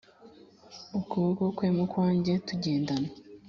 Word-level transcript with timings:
ukuboko 0.99 1.43
kwe 1.57 1.67
mu 1.77 1.85
kwanjye 1.91 2.33
tugendana 2.47 3.09